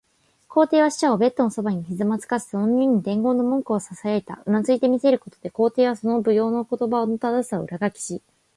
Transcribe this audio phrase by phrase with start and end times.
[0.49, 4.41] 皇帝は使者をベッドのそばにひざまずかせ、その耳にその伝言の文句をささやいた。
[4.47, 8.25] うなずいて見せることで、皇帝はその復誦の言葉の正しさを裏書きした。